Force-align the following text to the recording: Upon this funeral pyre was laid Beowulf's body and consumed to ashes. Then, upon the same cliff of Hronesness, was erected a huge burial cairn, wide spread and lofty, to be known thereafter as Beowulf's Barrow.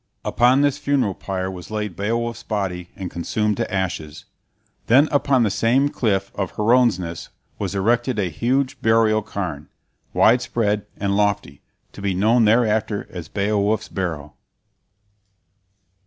Upon 0.25 0.61
this 0.61 0.79
funeral 0.79 1.13
pyre 1.13 1.51
was 1.51 1.69
laid 1.69 1.95
Beowulf's 1.95 2.41
body 2.41 2.89
and 2.95 3.11
consumed 3.11 3.57
to 3.57 3.71
ashes. 3.71 4.25
Then, 4.87 5.07
upon 5.11 5.43
the 5.43 5.51
same 5.51 5.89
cliff 5.89 6.31
of 6.33 6.53
Hronesness, 6.53 7.29
was 7.59 7.75
erected 7.75 8.17
a 8.17 8.27
huge 8.31 8.81
burial 8.81 9.21
cairn, 9.21 9.69
wide 10.11 10.41
spread 10.41 10.87
and 10.97 11.15
lofty, 11.15 11.61
to 11.91 12.01
be 12.01 12.15
known 12.15 12.45
thereafter 12.45 13.05
as 13.11 13.27
Beowulf's 13.27 13.89
Barrow. 13.89 14.33